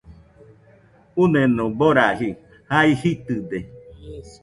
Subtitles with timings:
[1.23, 2.29] Uneno baraji,
[2.73, 3.59] jea jitɨde